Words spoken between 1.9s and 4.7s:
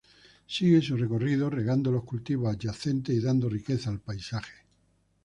los cultivos adyacentes y dando riqueza al paisaje.